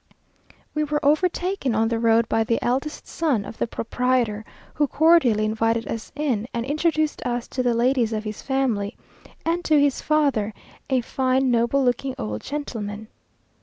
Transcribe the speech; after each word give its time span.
We 0.73 0.83
were 0.83 1.05
overtaken 1.05 1.75
on 1.75 1.89
the 1.89 1.99
road 1.99 2.27
by 2.27 2.43
the 2.43 2.57
eldest 2.63 3.05
son 3.07 3.45
of 3.45 3.59
the 3.59 3.67
proprietor, 3.67 4.43
who 4.73 4.87
cordially 4.87 5.45
invited 5.45 5.87
us 5.87 6.11
in, 6.15 6.47
and 6.55 6.65
introduced 6.65 7.23
us 7.23 7.47
to 7.49 7.61
the 7.61 7.75
ladies 7.75 8.11
of 8.11 8.23
his 8.23 8.41
family, 8.41 8.97
and 9.45 9.63
to 9.63 9.79
his 9.79 10.01
father, 10.01 10.55
a 10.89 11.01
fine, 11.01 11.51
noble 11.51 11.83
looking 11.83 12.15
old 12.17 12.41
gentleman. 12.41 13.09